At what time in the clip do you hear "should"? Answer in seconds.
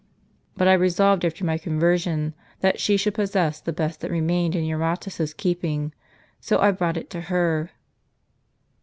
2.97-3.13